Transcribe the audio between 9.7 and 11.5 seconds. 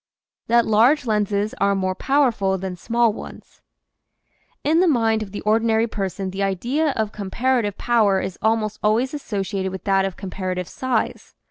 with that of comparative size.